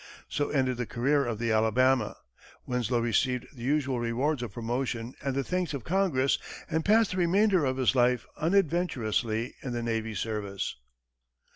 [0.27, 2.17] So ended the career of the Alabama.
[2.65, 7.17] Winslow received the usual rewards of promotion and the thanks of Congress, and passed the
[7.17, 10.75] remainder of his life unadventurously in the navy service.